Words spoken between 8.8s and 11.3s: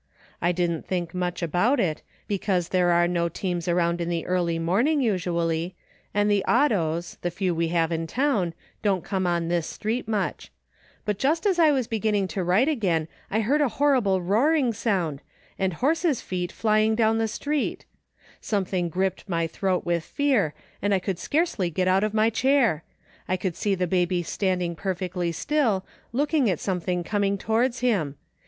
don't come on this street much; but